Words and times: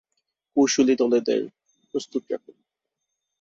কৌশলী 0.57 0.93
দলদের 0.95 1.41
প্রস্তুত 1.91 2.23
রাখুন। 2.31 2.55